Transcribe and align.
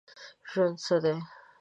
ژوند 0.49 0.75
څه 0.85 0.95
دی؟ 1.03 1.15